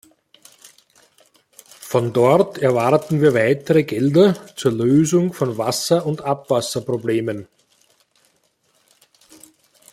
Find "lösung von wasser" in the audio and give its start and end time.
4.71-6.07